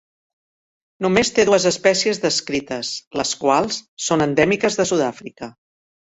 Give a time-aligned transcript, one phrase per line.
[1.05, 2.91] Només té dues espècies descrites,
[3.23, 5.53] les quals són endèmiques de Sud-àfrica.